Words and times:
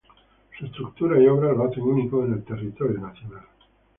Su 0.57 0.65
estructura 0.65 1.21
y 1.21 1.27
obras 1.27 1.55
lo 1.55 1.65
hacen 1.65 1.83
único 1.83 2.25
en 2.25 2.33
el 2.33 2.43
territorio 2.43 2.97
nacional. 2.99 3.45